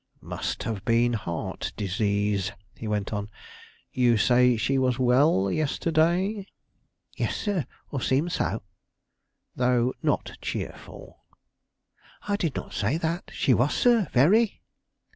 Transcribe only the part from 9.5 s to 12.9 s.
"Though not cheerful?" "I did not